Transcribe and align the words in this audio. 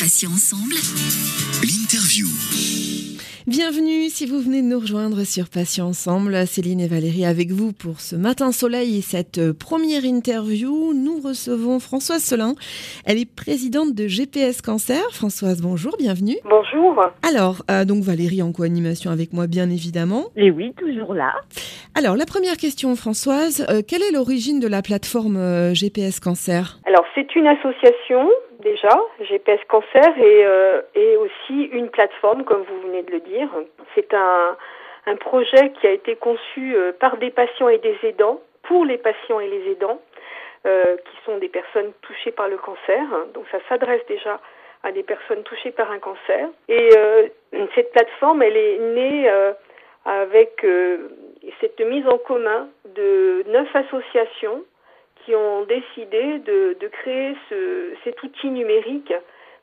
Patients 0.00 0.30
ensemble. 0.30 0.78
L'interview. 1.60 2.28
Bienvenue 3.48 4.10
si 4.10 4.26
vous 4.26 4.38
venez 4.38 4.62
de 4.62 4.66
nous 4.66 4.78
rejoindre 4.78 5.24
sur 5.24 5.48
Patients 5.48 5.88
Ensemble. 5.88 6.46
Céline 6.46 6.80
et 6.80 6.86
Valérie 6.86 7.24
avec 7.24 7.50
vous 7.50 7.72
pour 7.72 7.98
ce 7.98 8.14
matin 8.14 8.52
soleil 8.52 8.98
et 8.98 9.00
cette 9.00 9.40
première 9.52 10.04
interview. 10.04 10.92
Nous 10.94 11.18
recevons 11.18 11.80
Françoise 11.80 12.22
Solin. 12.22 12.54
Elle 13.06 13.18
est 13.18 13.24
présidente 13.24 13.94
de 13.94 14.06
GPS 14.06 14.62
Cancer. 14.62 15.02
Françoise, 15.10 15.62
bonjour, 15.62 15.96
bienvenue. 15.98 16.36
Bonjour. 16.44 17.02
Alors, 17.26 17.64
euh, 17.70 17.84
donc 17.84 18.04
Valérie 18.04 18.42
en 18.42 18.52
co-animation 18.52 19.10
avec 19.10 19.32
moi, 19.32 19.46
bien 19.46 19.70
évidemment. 19.70 20.26
Et 20.36 20.50
oui, 20.52 20.74
toujours 20.76 21.14
là. 21.14 21.32
Alors, 21.96 22.14
la 22.14 22.26
première 22.26 22.56
question, 22.56 22.94
Françoise, 22.94 23.66
euh, 23.70 23.80
quelle 23.80 24.02
est 24.02 24.12
l'origine 24.12 24.60
de 24.60 24.68
la 24.68 24.82
plateforme 24.82 25.38
euh, 25.38 25.74
GPS 25.74 26.20
Cancer? 26.20 26.78
Alors, 26.86 27.04
c'est 27.14 27.34
une 27.34 27.46
association 27.46 28.28
déjà, 28.58 29.00
GPS 29.20 29.60
Cancer, 29.68 30.18
et, 30.18 30.44
euh, 30.44 30.82
aussi 31.18 31.64
une 31.64 31.90
plateforme, 31.90 32.44
comme 32.44 32.62
vous 32.62 32.80
venez 32.82 33.02
de 33.02 33.12
le 33.12 33.20
dire. 33.20 33.48
C'est 33.94 34.12
un, 34.14 34.56
un 35.06 35.16
projet 35.16 35.72
qui 35.80 35.86
a 35.86 35.90
été 35.90 36.16
conçu 36.16 36.74
euh, 36.76 36.92
par 36.92 37.16
des 37.16 37.30
patients 37.30 37.68
et 37.68 37.78
des 37.78 37.96
aidants, 38.02 38.40
pour 38.62 38.84
les 38.84 38.98
patients 38.98 39.40
et 39.40 39.48
les 39.48 39.72
aidants, 39.72 40.00
euh, 40.66 40.96
qui 40.96 41.24
sont 41.24 41.38
des 41.38 41.48
personnes 41.48 41.92
touchées 42.02 42.32
par 42.32 42.48
le 42.48 42.58
cancer. 42.58 43.02
Donc, 43.32 43.44
ça 43.50 43.58
s'adresse 43.68 44.04
déjà 44.08 44.40
à 44.82 44.92
des 44.92 45.02
personnes 45.02 45.42
touchées 45.42 45.70
par 45.70 45.90
un 45.90 45.98
cancer. 45.98 46.48
Et 46.68 46.90
euh, 46.96 47.28
cette 47.74 47.92
plateforme, 47.92 48.42
elle 48.42 48.56
est 48.56 48.78
née 48.78 49.28
euh, 49.28 49.52
avec 50.04 50.64
euh, 50.64 51.08
cette 51.60 51.80
mise 51.80 52.06
en 52.06 52.18
commun 52.18 52.68
de 52.94 53.44
neuf 53.48 53.68
associations 53.74 54.64
qui 55.28 55.36
ont 55.36 55.64
décidé 55.64 56.38
de, 56.38 56.88
créer 56.90 57.36
ce, 57.50 57.92
cet 58.02 58.22
outil 58.22 58.48
numérique 58.48 59.12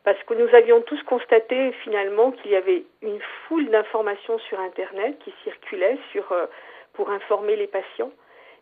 parce 0.04 0.22
que 0.28 0.36
nous 0.36 0.48
avions 0.54 0.82
tous 0.82 1.02
constaté 1.04 1.72
finalement 1.84 2.30
qu'il 2.30 2.52
y 2.52 2.56
avait 2.56 2.84
une 3.02 3.20
foule 3.48 3.68
d'informations 3.72 4.38
sur 4.48 4.60
Internet 4.60 5.18
qui 5.24 5.34
circulaient 5.44 5.98
sur, 6.12 6.32
euh, 6.32 6.46
pour 6.94 7.10
informer 7.10 7.56
les 7.56 7.66
patients, 7.66 8.12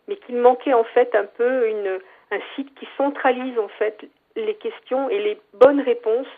mais 0.08 0.16
qu'il 0.16 0.36
manquait 0.36 0.72
en 0.72 0.84
fait 0.84 1.14
un 1.14 1.26
peu 1.26 1.68
un 2.30 2.38
site 2.56 2.74
qui 2.76 2.88
centralise 2.96 3.58
en 3.58 3.68
fait 3.68 4.02
les 4.34 4.54
questions 4.54 5.10
et 5.10 5.18
les 5.18 5.38
bonnes 5.52 5.82
réponses 5.82 6.34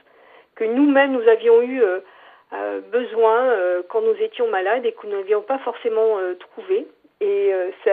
que 0.57 0.65
nous-mêmes 0.65 1.13
nous 1.13 1.29
avions 1.29 1.63
eu 1.63 1.81
euh, 1.81 2.01
euh, 2.55 2.81
besoin 2.91 3.55
quand 3.89 4.01
nous 4.01 4.17
étions 4.21 4.49
malades 4.49 4.85
et 4.85 4.91
que 4.91 5.07
nous 5.07 5.17
n'avions 5.17 5.43
pas 5.43 5.59
forcément 5.61 6.19
trouvé. 6.41 6.89
Et 7.21 7.51
ça 7.83 7.93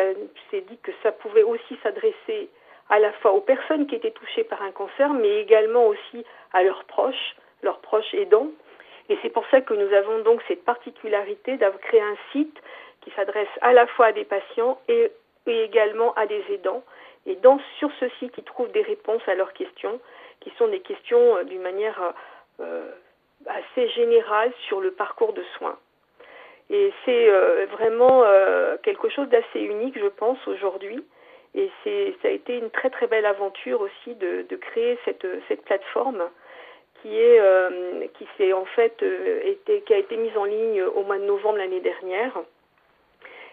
s'est 0.52 0.62
dit 0.62 0.78
que 0.84 0.92
ça 1.02 1.12
pouvait 1.12 1.44
aussi 1.44 1.78
s'adresser 1.82 2.50
à 2.90 3.00
la 3.00 3.12
fois 3.14 3.32
aux 3.32 3.42
personnes 3.42 3.88
qui 3.88 3.96
étaient 3.96 4.12
touchées 4.12 4.44
par 4.44 4.62
un 4.62 4.72
cancer, 4.72 5.14
mais 5.14 5.42
également 5.42 5.86
aussi 5.88 6.26
à 6.54 6.64
leurs 6.64 6.84
proches, 6.86 7.36
leurs 7.62 7.80
proches 7.80 8.14
aidants. 8.14 8.50
Et 9.10 9.18
c'est 9.22 9.30
pour 9.30 9.46
ça 9.48 9.62
que 9.62 9.74
nous 9.74 9.94
avons 9.94 10.20
donc 10.20 10.42
cette 10.48 10.64
particularité 10.64 11.58
d'avoir 11.58 11.82
créé 11.82 12.02
un 12.02 12.18
site 12.32 12.58
qui 13.02 13.12
s'adresse 13.12 13.50
à 13.62 13.74
la 13.74 13.86
fois 13.88 14.08
à 14.08 14.12
des 14.12 14.24
patients 14.24 14.80
et, 14.88 15.12
également 15.46 16.14
à 16.14 16.26
des 16.26 16.44
aidants. 16.52 16.84
Et 17.26 17.38
sur 17.80 17.90
ce 18.00 18.08
site, 18.20 18.34
ils 18.38 18.44
trouvent 18.44 18.72
des 18.72 18.82
réponses 18.82 19.22
à 19.28 19.36
leurs 19.36 19.54
questions, 19.54 20.00
qui 20.40 20.52
sont 20.58 20.68
des 20.68 20.80
questions 20.80 21.38
euh, 21.38 21.44
d'une 21.44 21.62
manière 21.62 22.14
euh, 22.60 22.90
assez 23.46 23.90
générale 23.90 24.52
sur 24.68 24.82
le 24.82 24.92
parcours 24.92 25.34
de 25.34 25.44
soins. 25.58 25.78
Et 26.70 26.94
c'est 27.04 27.30
euh, 27.30 27.66
vraiment 27.72 28.24
quelque 28.84 29.10
chose 29.10 29.28
d'assez 29.28 29.60
unique, 29.60 30.00
je 30.00 30.08
pense, 30.08 30.40
aujourd'hui. 30.48 31.04
Et 31.56 31.70
ça 32.22 32.28
a 32.28 32.32
été 32.32 32.58
une 32.58 32.72
très 32.72 32.90
très 32.90 33.08
belle 33.08 33.26
aventure 33.26 33.82
aussi 33.82 34.16
de, 34.16 34.44
de 34.50 34.56
créer 34.56 34.98
cette, 35.06 35.28
cette 35.48 35.64
plateforme 35.64 36.24
qui 37.04 37.20
est 37.20 37.40
euh, 37.40 38.08
qui 38.18 38.26
s'est 38.38 38.54
en 38.54 38.66
fait 38.66 39.04
euh, 39.04 39.42
été, 39.44 39.82
qui 39.82 39.94
a 39.94 39.98
été 39.98 40.16
mise 40.16 40.36
en 40.38 40.46
ligne 40.46 40.82
au 40.82 41.04
mois 41.04 41.20
de 41.20 41.26
novembre 41.26 41.58
l'année 41.58 41.82
dernière. 41.82 42.42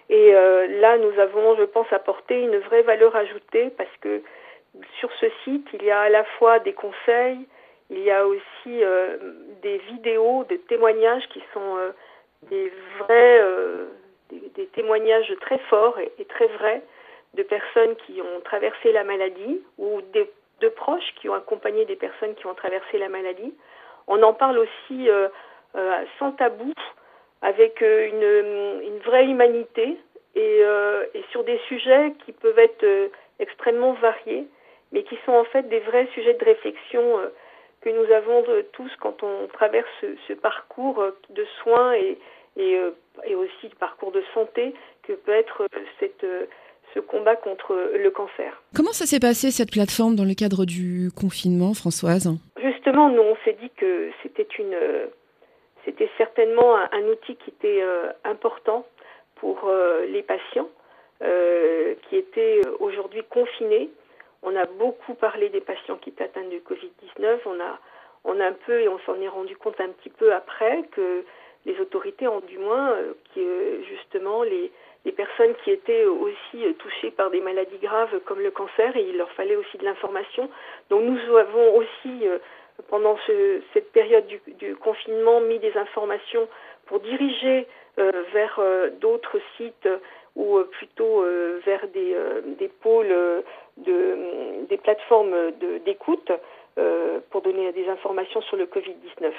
Et 0.08 0.34
euh, 0.34 0.66
là, 0.80 0.98
nous 0.98 1.18
avons, 1.20 1.56
je 1.56 1.64
pense, 1.64 1.92
apporté 1.92 2.40
une 2.40 2.56
vraie 2.58 2.82
valeur 2.82 3.14
ajoutée 3.14 3.70
parce 3.76 3.94
que 4.00 4.22
sur 4.98 5.10
ce 5.20 5.26
site, 5.44 5.66
il 5.74 5.84
y 5.84 5.90
a 5.90 6.00
à 6.00 6.08
la 6.08 6.24
fois 6.24 6.60
des 6.60 6.72
conseils, 6.72 7.38
il 7.90 7.98
y 8.00 8.10
a 8.10 8.24
aussi 8.24 8.82
des 9.62 9.78
vidéos, 9.78 10.44
des 10.44 10.58
témoignages 10.60 11.26
qui 11.30 11.42
sont 11.52 11.76
des 12.44 12.72
vrais, 12.98 13.44
des, 14.30 14.66
témoignages 14.66 15.32
très 15.40 15.58
forts 15.70 15.98
et, 15.98 16.24
très 16.26 16.46
vrais 16.46 16.82
de 17.34 17.42
personnes 17.42 17.96
qui 18.06 18.20
ont 18.20 18.40
traversé 18.44 18.92
la 18.92 19.04
maladie 19.04 19.62
ou 19.78 20.00
des, 20.12 20.30
de 20.60 20.68
proches 20.68 21.14
qui 21.20 21.28
ont 21.28 21.34
accompagné 21.34 21.84
des 21.84 21.96
personnes 21.96 22.34
qui 22.34 22.46
ont 22.46 22.54
traversé 22.54 22.98
la 22.98 23.08
maladie. 23.08 23.54
On 24.06 24.22
en 24.22 24.34
parle 24.34 24.58
aussi 24.58 25.08
euh, 25.08 25.28
euh, 25.76 26.04
sans 26.18 26.32
tabou, 26.32 26.72
avec 27.42 27.80
une, 27.80 28.82
une 28.82 28.98
vraie 28.98 29.24
humanité 29.24 29.96
et, 30.34 30.60
et, 31.14 31.24
sur 31.30 31.42
des 31.42 31.58
sujets 31.68 32.12
qui 32.24 32.32
peuvent 32.32 32.58
être 32.58 33.10
extrêmement 33.38 33.94
variés, 33.94 34.46
mais 34.92 35.04
qui 35.04 35.18
sont 35.24 35.32
en 35.32 35.44
fait 35.44 35.62
des 35.70 35.80
vrais 35.80 36.06
sujets 36.12 36.34
de 36.34 36.44
réflexion 36.44 37.02
que 37.80 37.88
nous 37.88 38.12
avons 38.12 38.44
tous 38.72 38.94
quand 39.00 39.22
on 39.22 39.46
traverse 39.46 39.88
ce, 40.02 40.06
ce 40.28 40.34
parcours 40.34 41.02
de 41.30 41.44
soins 41.62 41.94
et, 41.94 42.18
et, 42.58 42.78
et, 43.24 43.34
aussi 43.34 43.68
le 43.70 43.76
parcours 43.78 44.12
de 44.12 44.22
santé 44.34 44.74
que 45.02 45.14
peut 45.14 45.32
être 45.32 45.66
cette, 45.98 46.26
ce 46.94 47.00
combat 47.00 47.36
contre 47.36 47.74
le 47.96 48.10
cancer. 48.10 48.62
Comment 48.74 48.92
ça 48.92 49.06
s'est 49.06 49.20
passé 49.20 49.50
cette 49.50 49.70
plateforme 49.70 50.16
dans 50.16 50.24
le 50.24 50.34
cadre 50.34 50.64
du 50.64 51.10
confinement, 51.14 51.74
Françoise? 51.74 52.28
Justement, 52.60 53.08
nous 53.10 53.22
on 53.22 53.36
s'est 53.44 53.56
dit 53.60 53.70
que 53.76 54.10
c'était 54.22 54.48
une, 54.58 54.76
c'était 55.84 56.10
certainement 56.18 56.76
un, 56.76 56.88
un, 56.92 57.02
outil 57.12 57.36
qui 57.36 57.50
était 57.50 57.82
euh, 57.82 58.10
important 58.24 58.86
pour 59.36 59.68
euh, 59.68 60.06
les 60.06 60.22
patients 60.22 60.68
euh, 61.22 61.94
qui 62.08 62.16
étaient 62.16 62.60
aujourd'hui 62.80 63.22
confinés 63.30 63.90
on 64.42 64.56
a 64.56 64.64
beaucoup 64.64 65.14
parlé 65.14 65.48
des 65.50 65.60
patients 65.60 65.96
qui 65.96 66.10
étaient 66.10 66.24
atteints 66.24 66.44
de 66.44 66.58
Covid-19. 66.58 67.40
On 67.46 67.60
a, 67.60 67.78
on 68.24 68.40
a 68.40 68.46
un 68.46 68.52
peu, 68.52 68.80
et 68.80 68.88
on 68.88 68.98
s'en 69.00 69.20
est 69.20 69.28
rendu 69.28 69.56
compte 69.56 69.80
un 69.80 69.88
petit 69.88 70.08
peu 70.08 70.32
après, 70.34 70.84
que 70.92 71.24
les 71.66 71.78
autorités 71.78 72.26
ont 72.26 72.40
du 72.40 72.58
moins, 72.58 72.92
euh, 72.92 73.12
qui, 73.32 73.40
euh, 73.40 73.82
justement, 73.84 74.42
les, 74.42 74.72
les 75.04 75.12
personnes 75.12 75.54
qui 75.64 75.70
étaient 75.70 76.04
aussi 76.04 76.64
euh, 76.64 76.72
touchées 76.74 77.10
par 77.10 77.30
des 77.30 77.40
maladies 77.40 77.78
graves 77.78 78.20
comme 78.26 78.40
le 78.40 78.50
cancer, 78.50 78.96
et 78.96 79.02
il 79.02 79.16
leur 79.16 79.30
fallait 79.32 79.56
aussi 79.56 79.78
de 79.78 79.84
l'information. 79.84 80.48
Donc 80.90 81.02
nous 81.02 81.36
avons 81.36 81.76
aussi, 81.76 82.26
euh, 82.26 82.38
pendant 82.88 83.16
ce, 83.26 83.60
cette 83.72 83.92
période 83.92 84.26
du, 84.58 84.76
confinement, 84.76 85.40
mis 85.40 85.58
des 85.58 85.76
informations 85.76 86.48
pour 86.86 87.00
diriger 87.00 87.66
euh, 87.98 88.10
vers 88.32 88.60
d'autres 89.00 89.38
sites 89.56 89.88
ou 90.36 90.60
plutôt 90.70 91.24
vers 91.66 91.88
des, 91.88 92.16
des 92.56 92.68
pôles 92.68 93.12
de, 93.78 94.64
des 94.68 94.76
plateformes 94.76 95.50
d'écoute 95.84 96.30
euh, 96.78 97.18
pour 97.30 97.42
donner 97.42 97.72
des 97.72 97.88
informations 97.88 98.40
sur 98.42 98.56
le 98.56 98.66
Covid-19. 98.66 99.32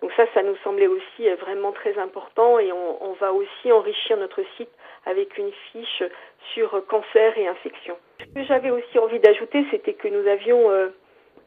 Donc 0.00 0.12
ça, 0.16 0.24
ça 0.32 0.42
nous 0.42 0.56
semblait 0.64 0.86
aussi 0.86 1.28
vraiment 1.40 1.72
très 1.72 1.98
important 1.98 2.58
et 2.58 2.72
on, 2.72 3.12
va 3.20 3.32
aussi 3.32 3.70
enrichir 3.70 4.16
notre 4.16 4.42
site 4.56 4.70
avec 5.04 5.36
une 5.36 5.52
fiche 5.72 6.02
sur 6.54 6.86
cancer 6.86 7.36
et 7.36 7.46
infection. 7.46 7.96
Ce 8.20 8.34
que 8.34 8.44
j'avais 8.44 8.70
aussi 8.70 8.98
envie 8.98 9.18
d'ajouter, 9.18 9.66
c'était 9.70 9.92
que 9.92 10.08
nous 10.08 10.26
avions 10.26 10.70
euh, 10.70 10.88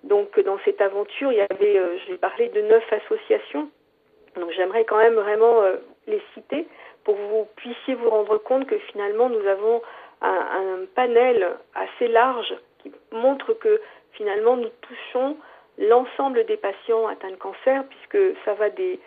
donc 0.03 0.39
dans 0.41 0.59
cette 0.65 0.81
aventure, 0.81 1.31
il 1.31 1.37
y 1.37 1.41
avait, 1.41 1.79
euh, 1.79 1.97
j'ai 2.05 2.17
parlé 2.17 2.49
de 2.49 2.61
neuf 2.61 2.83
associations. 2.91 3.69
Donc 4.35 4.51
j'aimerais 4.51 4.83
quand 4.85 4.97
même 4.97 5.15
vraiment 5.15 5.61
euh, 5.61 5.77
les 6.07 6.21
citer 6.33 6.67
pour 7.03 7.15
que 7.15 7.21
vous 7.21 7.47
puissiez 7.55 7.95
vous 7.95 8.09
rendre 8.09 8.37
compte 8.37 8.67
que 8.67 8.77
finalement 8.77 9.29
nous 9.29 9.45
avons 9.47 9.81
un, 10.21 10.85
panel 10.95 11.57
assez 11.75 12.07
large 12.07 12.53
qui 12.79 12.91
montre 13.11 13.53
que 13.53 13.81
finalement 14.13 14.55
nous 14.55 14.69
touchons 14.81 15.37
l'ensemble 15.77 16.45
des 16.45 16.57
patients 16.57 17.07
atteints 17.07 17.31
de 17.31 17.35
cancer, 17.35 17.83
puisque 17.85 18.37
ça 18.45 18.53
va 18.53 18.69
des, 18.69 18.99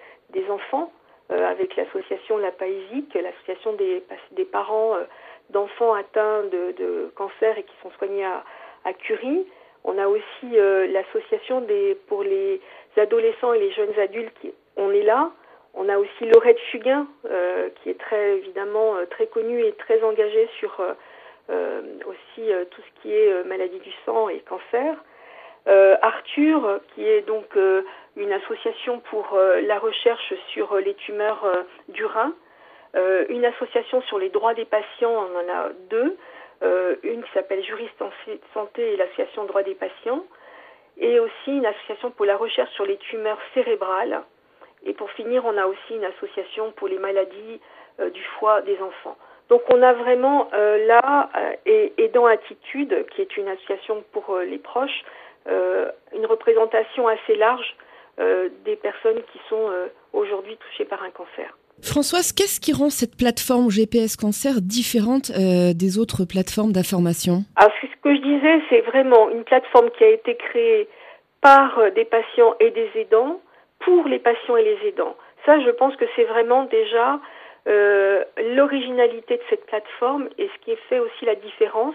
enfants 0.51 0.93
euh, 1.33 1.51
avec 1.51 1.77
l'association 1.77 2.39
La 2.39 2.51
Paisique, 2.53 3.15
l'association 3.15 3.73
des, 3.75 4.45
parents 4.45 4.95
euh, 4.95 5.05
d'enfants 5.51 5.95
atteints 5.95 6.43
de, 6.45 7.11
cancer 7.15 7.57
et 7.59 7.63
qui 7.63 7.75
sont 7.83 7.91
soignés 7.99 8.25
à, 8.25 8.45
à 8.85 8.93
Curie. 8.93 9.47
On 9.85 9.99
a 9.99 10.09
aussi 10.09 10.25
euh, 10.55 10.87
l'association 10.89 11.65
pour 12.09 12.23
les 12.23 12.61
adolescents 12.97 13.53
et 13.53 13.59
les 13.59 13.73
jeunes 13.73 13.99
adultes 13.99 14.37
qui 14.41 14.53
on 14.77 14.91
est 14.91 15.03
là. 15.03 15.31
On 15.75 15.89
a 15.89 15.99
aussi 15.99 16.25
Laurette 16.25 16.59
Fugain, 16.71 17.07
qui 17.77 17.91
est 17.91 17.99
très 17.99 18.39
évidemment 18.39 18.95
très 19.11 19.27
connue 19.27 19.63
et 19.63 19.73
très 19.73 20.03
engagée 20.03 20.49
sur 20.59 20.81
aussi 21.51 22.51
tout 22.71 22.81
ce 22.81 23.03
qui 23.03 23.13
est 23.13 23.45
maladie 23.45 23.79
du 23.81 23.93
sang 24.07 24.31
et 24.31 24.41
cancer. 24.41 24.97
Arthur, 25.67 26.81
qui 26.95 27.07
est 27.07 27.23
donc 27.23 27.57
une 28.17 28.33
association 28.33 29.01
pour 29.11 29.37
la 29.63 29.79
recherche 29.79 30.35
sur 30.53 30.77
les 30.77 30.95
tumeurs 30.95 31.45
du 31.89 32.05
rein. 32.05 32.33
une 33.29 33.45
association 33.45 34.01
sur 34.03 34.19
les 34.19 34.29
droits 34.29 34.55
des 34.55 34.65
patients, 34.65 35.13
on 35.13 35.37
en 35.37 35.53
a 35.53 35.71
deux. 35.91 36.17
une 37.03 37.23
qui 37.23 37.33
s'appelle 37.35 37.65
Juriste 37.65 38.01
en 38.01 38.11
santé 38.55 38.95
et 38.95 38.97
l'association 38.97 39.45
droits 39.45 39.65
des 39.65 39.75
patients 39.75 40.25
et 40.99 41.19
aussi 41.21 41.49
une 41.49 41.67
association 41.67 42.11
pour 42.11 42.25
la 42.27 42.37
recherche 42.37 42.73
sur 42.73 42.87
les 42.87 42.97
tumeurs 42.97 43.39
cérébrales. 43.53 44.23
Et 44.85 44.95
pour 44.95 45.11
finir, 45.11 45.45
on 45.45 45.57
a 45.57 45.67
aussi 45.67 45.95
une 45.95 46.05
association 46.05 46.73
pour 46.73 46.89
les 46.89 46.99
maladies 46.99 47.61
du 47.99 48.23
foie 48.39 48.63
des 48.63 48.81
enfants. 48.81 49.17
Donc 49.49 49.63
on 49.73 49.83
a 49.83 49.93
vraiment 49.93 50.49
là, 50.53 51.29
et, 51.67 51.93
et, 51.99 52.09
dans 52.09 52.27
Attitude, 52.27 53.07
qui 53.11 53.23
est 53.23 53.37
une 53.37 53.49
association 53.49 54.05
pour 54.13 54.39
les 54.39 54.59
proches, 54.59 55.05
une 55.49 56.27
représentation 56.27 57.09
assez 57.09 57.37
large 57.37 57.77
des 58.19 58.77
personnes 58.77 59.23
qui 59.33 59.41
sont 59.49 59.71
aujourd'hui 60.13 60.57
touchées 60.57 60.85
par 60.85 61.03
un 61.03 61.11
cancer. 61.11 61.55
Françoise, 61.83 62.33
qu'est-ce 62.33 62.59
qui 62.59 62.73
rend 62.73 62.89
cette 62.89 63.17
plateforme 63.17 63.71
GPS 63.71 64.17
Cancer 64.17 64.63
différente 64.63 65.31
euh, 65.31 65.75
des 65.75 65.99
autres 65.99 66.25
plateformes 66.25 66.73
d'information? 66.73 67.45
Alors, 67.57 67.73
ce 67.83 67.87
que 68.01 68.15
je 68.17 68.21
disais, 68.23 68.63
c'est 68.71 68.81
vraiment 68.81 69.29
une 69.29 69.45
plateforme 69.45 69.91
qui 69.91 70.05
a 70.05 70.09
été 70.09 70.37
créée 70.37 70.89
par 71.43 71.79
euh, 71.79 71.91
des 71.91 72.07
patients 72.07 72.55
et 72.61 72.71
des 72.71 72.89
aidants 72.97 73.41
pour 73.81 74.09
les 74.09 74.19
patients 74.19 74.57
et 74.57 74.65
les 74.65 74.89
aidants. 74.89 75.17
Ça, 75.45 75.61
je 75.61 75.71
pense 75.71 75.95
que 75.97 76.07
c'est 76.17 76.25
vraiment 76.25 76.65
déjà 76.65 77.21
euh, 77.69 78.25
l'originalité 78.55 79.37
de 79.37 79.43
cette 79.51 79.67
plateforme 79.67 80.29
et 80.39 80.49
ce 80.49 80.65
qui 80.65 80.75
fait 80.89 80.99
aussi 80.99 81.25
la 81.27 81.35
différence. 81.35 81.95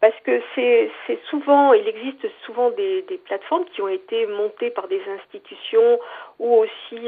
Parce 0.00 0.14
que 0.24 0.40
c'est 0.54 0.90
souvent, 1.28 1.72
il 1.72 1.88
existe 1.88 2.24
souvent 2.44 2.70
des, 2.70 3.02
plateformes 3.24 3.64
qui 3.66 3.82
ont 3.82 3.88
été 3.88 4.26
montées 4.26 4.70
par 4.70 4.86
des 4.86 5.02
institutions 5.08 5.98
ou 6.38 6.54
aussi 6.54 7.00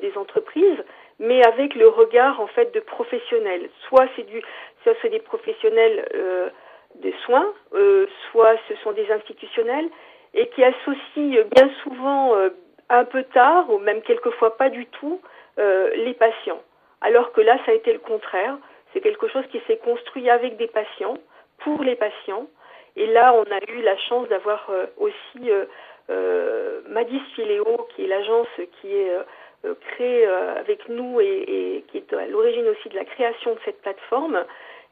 des 0.00 0.12
entreprises, 0.16 0.78
mais 1.18 1.44
avec 1.44 1.74
le 1.74 1.88
regard 1.88 2.40
en 2.40 2.46
fait 2.46 2.72
de 2.72 2.78
professionnels. 2.78 3.68
Soit 3.88 4.06
c'est 4.14 4.22
du, 4.22 4.42
soit 4.84 4.94
c'est 5.02 5.08
des 5.08 5.18
professionnels 5.18 6.08
euh, 6.14 6.50
de 6.96 7.12
soins, 7.24 7.52
euh, 7.74 8.06
soit 8.30 8.56
ce 8.68 8.76
sont 8.76 8.92
des 8.92 9.10
institutionnels 9.10 9.88
et 10.34 10.48
qui 10.48 10.62
associent 10.64 11.44
bien 11.54 11.70
souvent 11.82 12.34
euh, 12.34 12.50
un 12.88 13.04
peu 13.04 13.22
tard 13.24 13.70
ou 13.70 13.78
même 13.78 14.02
quelquefois 14.02 14.56
pas 14.56 14.70
du 14.70 14.86
tout 14.86 15.20
euh, 15.58 15.90
les 15.94 16.14
patients. 16.14 16.60
Alors 17.00 17.32
que 17.32 17.40
là, 17.40 17.58
ça 17.64 17.72
a 17.72 17.74
été 17.74 17.92
le 17.92 17.98
contraire. 17.98 18.56
C'est 18.92 19.00
quelque 19.00 19.28
chose 19.28 19.44
qui 19.52 19.60
s'est 19.66 19.78
construit 19.78 20.28
avec 20.28 20.56
des 20.56 20.66
patients, 20.66 21.16
pour 21.64 21.82
les 21.82 21.96
patients. 21.96 22.46
Et 22.96 23.06
là, 23.06 23.34
on 23.34 23.44
a 23.44 23.60
eu 23.70 23.82
la 23.82 23.96
chance 23.96 24.28
d'avoir 24.28 24.70
aussi 24.98 25.50
Madis 26.88 27.20
Filéo, 27.34 27.88
qui 27.94 28.04
est 28.04 28.08
l'agence 28.08 28.48
qui 28.80 28.92
est 28.92 29.12
euh, 29.66 29.74
créé 29.92 30.26
euh, 30.26 30.58
avec 30.58 30.88
nous 30.88 31.20
et, 31.20 31.84
qui 31.88 31.98
est 31.98 32.12
à 32.14 32.26
l'origine 32.26 32.66
aussi 32.68 32.88
de 32.88 32.94
la 32.94 33.04
création 33.04 33.52
de 33.52 33.58
cette 33.66 33.82
plateforme 33.82 34.42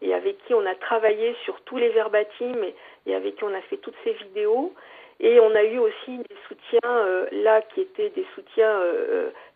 et 0.02 0.12
avec 0.12 0.36
qui 0.44 0.52
on 0.52 0.66
a 0.66 0.74
travaillé 0.74 1.34
sur 1.44 1.58
tous 1.62 1.78
les 1.78 1.88
verbatims 1.88 2.62
et, 3.06 3.14
avec 3.14 3.36
qui 3.36 3.44
on 3.44 3.54
a 3.54 3.62
fait 3.62 3.78
toutes 3.78 3.96
ces 4.04 4.12
vidéos. 4.12 4.74
Et 5.20 5.40
on 5.40 5.54
a 5.54 5.62
eu 5.64 5.78
aussi 5.78 6.18
des 6.18 6.36
soutiens 6.46 6.80
euh, 6.84 7.26
là 7.32 7.62
qui 7.62 7.80
étaient 7.80 8.10
des 8.10 8.26
soutiens 8.34 8.78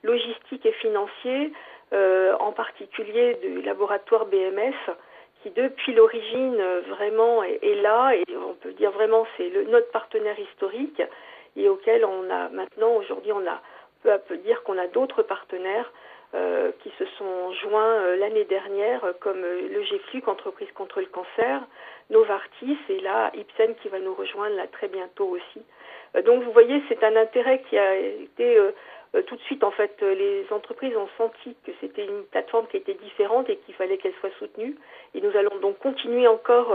logistiques 0.03 0.65
et 0.65 0.73
financiers, 0.73 1.53
en 1.93 2.53
particulier 2.53 3.35
du 3.43 3.61
laboratoire 3.61 4.25
BMS, 4.25 4.75
qui 5.43 5.51
depuis 5.51 5.93
l'origine 5.93 6.57
vraiment 6.89 7.43
est, 7.43 7.75
là 7.83 8.13
et 8.15 8.25
on 8.37 8.55
peut 8.55 8.73
dire 8.73 8.91
vraiment 8.93 9.27
c'est 9.37 9.51
notre 9.69 9.91
partenaire 9.91 10.39
historique 10.39 11.03
et 11.57 11.69
auquel 11.69 12.05
on 12.05 12.31
a 12.31 12.49
maintenant 12.51 12.95
aujourd'hui 12.95 13.33
on 13.33 13.47
a 13.47 13.61
peu 14.03 14.13
à 14.13 14.19
peu 14.19 14.37
dire 14.39 14.63
qu'on 14.63 14.79
a 14.79 14.87
d'autres 14.87 15.23
partenaires 15.23 15.91
euh, 16.35 16.73
qui 16.83 16.91
se 16.99 17.05
sont 17.19 17.53
joints 17.63 17.85
euh, 17.85 18.17
l'année 18.17 18.45
dernière, 18.45 19.05
comme 19.21 19.45
euh, 19.45 19.69
le 19.69 19.83
GFLUC, 19.83 20.27
entreprise 20.29 20.73
contre 20.73 21.01
le 21.01 21.07
cancer, 21.07 21.61
Novartis 22.09 22.79
et 22.89 23.01
là 23.01 23.31
Ipsen 23.35 23.75
qui 23.83 23.89
va 23.89 23.99
nous 23.99 24.15
rejoindre 24.15 24.57
là 24.57 24.67
très 24.67 24.89
bientôt 24.89 25.27
aussi. 25.27 25.63
donc 26.25 26.43
vous 26.43 26.53
voyez, 26.53 26.83
c'est 26.89 27.05
un 27.05 27.17
intérêt 27.17 27.63
qui 27.69 27.77
a 27.77 27.97
été 27.97 28.59
tout 29.27 29.37
de 29.37 29.43
suite 29.43 29.63
en 29.63 29.71
fait 29.71 30.01
les 30.01 30.47
entreprises 30.51 30.97
ont 30.97 31.09
senti 31.19 31.55
que 31.67 31.73
c'était 31.81 32.05
une 32.05 32.25
plateforme 32.25 32.67
qui 32.69 32.79
était 32.79 32.95
différente 32.95 33.49
et 33.51 33.57
qu'il 33.59 33.75
fallait 33.75 33.99
qu'elle 33.99 34.15
soit 34.21 34.33
soutenue. 34.39 34.77
Et 35.15 35.21
nous 35.21 35.37
allons 35.37 35.57
donc 35.61 35.79
continuer 35.79 36.27
encore 36.27 36.75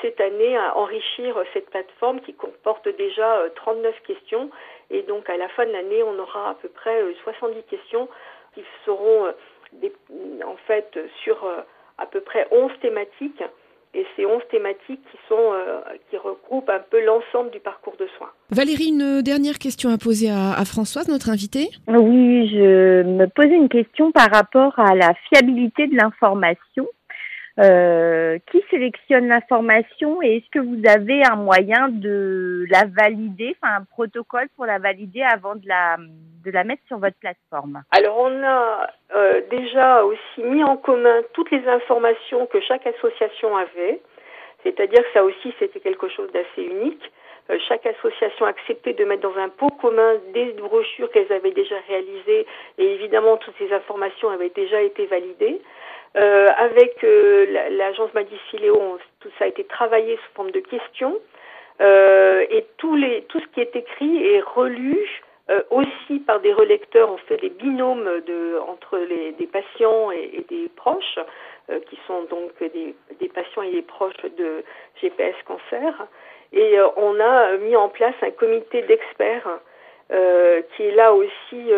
cette 0.00 0.20
année 0.20 0.56
à 0.56 0.76
enrichir 0.76 1.36
cette 1.52 1.68
plateforme 1.68 2.20
qui 2.22 2.32
comporte 2.32 2.88
déjà 2.88 3.44
39 3.54 4.02
questions 4.02 4.50
et 4.92 5.02
donc 5.02 5.28
à 5.30 5.36
la 5.38 5.48
fin 5.48 5.64
de 5.66 5.72
l'année, 5.72 6.02
on 6.02 6.18
aura 6.18 6.50
à 6.50 6.54
peu 6.54 6.68
près 6.68 7.02
70 7.24 7.56
euh, 7.56 7.62
questions 7.68 8.08
qui 8.54 8.62
seront 8.84 9.26
euh, 9.26 9.88
en 10.44 10.56
fait 10.66 10.98
sur 11.24 11.42
euh, 11.44 11.62
à 11.96 12.06
peu 12.06 12.20
près 12.20 12.46
11 12.50 12.70
thématiques. 12.80 13.42
Et 13.94 14.06
ces 14.16 14.24
11 14.24 14.40
thématiques 14.50 15.02
qui, 15.10 15.18
sont, 15.28 15.52
qui 16.08 16.16
regroupent 16.16 16.70
un 16.70 16.80
peu 16.90 17.04
l'ensemble 17.04 17.50
du 17.50 17.60
parcours 17.60 17.94
de 17.98 18.06
soins. 18.16 18.30
Valérie, 18.50 18.88
une 18.88 19.20
dernière 19.20 19.58
question 19.58 19.90
à 19.90 19.98
poser 19.98 20.30
à, 20.30 20.52
à 20.52 20.64
Françoise, 20.64 21.08
notre 21.08 21.28
invitée. 21.28 21.68
Oui, 21.88 22.48
je 22.48 23.02
me 23.02 23.26
posais 23.26 23.54
une 23.54 23.68
question 23.68 24.10
par 24.10 24.30
rapport 24.30 24.78
à 24.78 24.94
la 24.94 25.12
fiabilité 25.28 25.88
de 25.88 25.96
l'information. 25.96 26.88
Euh, 27.60 28.38
qui 28.50 28.62
sélectionne 28.70 29.28
l'information 29.28 30.22
et 30.22 30.36
est-ce 30.36 30.48
que 30.50 30.58
vous 30.58 30.80
avez 30.88 31.22
un 31.22 31.36
moyen 31.36 31.90
de 31.90 32.64
la 32.70 32.86
valider, 32.86 33.54
enfin 33.60 33.74
un 33.76 33.84
protocole 33.84 34.48
pour 34.56 34.64
la 34.64 34.78
valider 34.78 35.20
avant 35.20 35.54
de 35.54 35.68
la, 35.68 35.98
de 36.44 36.50
la 36.50 36.64
mettre 36.64 36.82
sur 36.86 36.98
votre 36.98 37.16
plateforme 37.18 37.82
Alors 37.90 38.18
on 38.18 38.42
a 38.42 38.90
euh, 39.14 39.40
déjà 39.50 40.04
aussi 40.04 40.42
mis 40.42 40.64
en 40.64 40.76
commun 40.76 41.22
toutes 41.32 41.50
les 41.50 41.66
informations 41.68 42.46
que 42.46 42.60
chaque 42.60 42.86
association 42.86 43.56
avait, 43.56 44.00
c'est-à-dire 44.62 45.02
que 45.02 45.12
ça 45.12 45.24
aussi 45.24 45.54
c'était 45.58 45.80
quelque 45.80 46.08
chose 46.08 46.30
d'assez 46.32 46.62
unique. 46.62 47.12
Euh, 47.50 47.58
chaque 47.68 47.86
association 47.86 48.46
a 48.46 48.50
accepté 48.50 48.92
de 48.92 49.04
mettre 49.04 49.22
dans 49.22 49.36
un 49.36 49.48
pot 49.48 49.70
commun 49.80 50.14
des 50.32 50.52
brochures 50.52 51.10
qu'elles 51.10 51.32
avaient 51.32 51.52
déjà 51.52 51.76
réalisées 51.88 52.46
et 52.78 52.94
évidemment 52.94 53.36
toutes 53.36 53.56
ces 53.58 53.72
informations 53.72 54.30
avaient 54.30 54.52
déjà 54.54 54.80
été 54.80 55.06
validées. 55.06 55.60
Euh, 56.14 56.48
avec 56.58 57.02
l'agence 57.70 58.12
Madis 58.12 58.38
tout 59.20 59.30
ça 59.38 59.46
a 59.46 59.48
été 59.48 59.64
travaillé 59.64 60.16
sous 60.16 60.34
forme 60.34 60.50
de 60.50 60.60
questions. 60.60 61.18
Et 61.80 62.64
les, 62.96 63.22
tout 63.22 63.40
ce 63.40 63.46
qui 63.54 63.60
est 63.60 63.74
écrit 63.74 64.24
est 64.24 64.40
relu 64.40 65.22
euh, 65.52 65.62
aussi 65.70 66.20
par 66.20 66.40
des 66.40 66.52
relecteurs. 66.52 67.10
On 67.10 67.18
fait 67.18 67.36
des 67.36 67.50
binômes 67.50 68.08
entre 68.68 68.98
les, 68.98 69.32
des 69.32 69.46
patients 69.46 70.10
et, 70.10 70.44
des 70.48 70.68
proches, 70.74 71.18
euh, 71.70 71.78
qui 71.88 71.98
sont 72.06 72.22
donc 72.24 72.52
des, 72.60 72.94
des, 73.20 73.28
patients 73.28 73.62
et 73.62 73.72
des 73.72 73.82
proches 73.82 74.16
de 74.38 74.64
GPS 75.00 75.34
cancer. 75.44 76.06
Et 76.52 76.76
on 76.96 77.18
a 77.20 77.56
mis 77.56 77.76
en 77.76 77.88
place 77.88 78.14
un 78.22 78.30
comité 78.30 78.82
d'experts 78.82 79.48
qui 80.10 80.82
est 80.82 80.94
là 80.94 81.14
aussi 81.14 81.70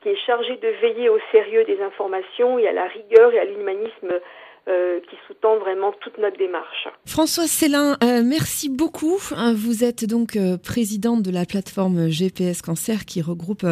qui 0.00 0.08
est 0.10 0.26
chargé 0.26 0.56
de 0.56 0.68
veiller 0.80 1.08
au 1.08 1.18
sérieux 1.32 1.64
des 1.64 1.80
informations 1.82 2.58
et 2.58 2.68
à 2.68 2.72
la 2.72 2.84
rigueur 2.84 3.32
et 3.32 3.40
à 3.40 3.44
l'humanisme 3.44 4.20
euh, 4.68 5.00
qui 5.08 5.16
sous-tend 5.26 5.58
vraiment 5.58 5.92
toute 6.00 6.18
notre 6.18 6.36
démarche. 6.36 6.88
Françoise 7.06 7.50
Célin, 7.50 7.96
euh, 8.02 8.22
merci 8.24 8.68
beaucoup. 8.68 9.18
Euh, 9.32 9.54
vous 9.54 9.84
êtes 9.84 10.04
donc 10.04 10.38
présidente 10.62 11.22
de 11.22 11.30
la 11.30 11.44
plateforme 11.44 12.08
GPS 12.08 12.62
Cancer 12.62 13.04
qui 13.04 13.22
regroupe 13.22 13.66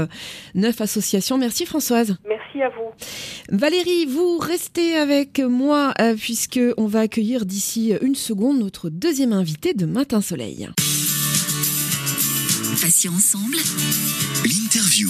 neuf 0.55 0.81
associations. 0.81 1.39
Merci 1.39 1.67
Françoise. 1.67 2.17
Merci 2.27 2.63
à 2.63 2.69
vous. 2.71 2.91
Valérie, 3.51 4.07
vous 4.07 4.39
restez 4.39 4.97
avec 4.97 5.41
moi 5.41 5.93
puisque 6.17 6.61
on 6.77 6.87
va 6.87 7.01
accueillir 7.01 7.45
d'ici 7.45 7.95
une 8.01 8.15
seconde 8.15 8.59
notre 8.59 8.89
deuxième 8.89 9.33
invité 9.33 9.75
de 9.75 9.87
Matin 9.87 10.21
Soleil. 10.21 10.69
Ensemble, 13.09 13.57
l'interview. 14.45 15.09